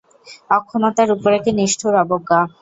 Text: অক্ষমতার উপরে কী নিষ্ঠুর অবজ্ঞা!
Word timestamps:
অক্ষমতার 0.49 1.09
উপরে 1.15 1.37
কী 1.43 1.51
নিষ্ঠুর 1.59 1.93
অবজ্ঞা! 2.03 2.39